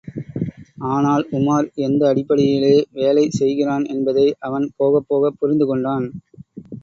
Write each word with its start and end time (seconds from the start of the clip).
ஆனால், 0.91 1.23
உமார் 1.31 1.67
எந்த 1.79 2.01
அடிப்படையிலே 2.07 2.73
வேலை 2.91 3.25
செய்கிறான் 3.31 3.85
என்பதை 3.87 4.25
அவன் 4.39 4.67
போகப் 4.77 5.07
போகப் 5.07 5.39
புரிந்துகொண்டான். 5.39 6.07